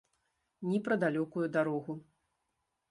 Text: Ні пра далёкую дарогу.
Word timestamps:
Ні 0.69 0.79
пра 0.87 0.97
далёкую 1.03 1.47
дарогу. 1.59 1.93